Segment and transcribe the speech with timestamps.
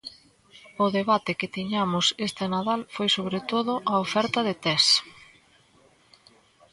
[0.83, 4.95] O debate que tiñamos este Nadal foi, sobre todo, a oferta de tests.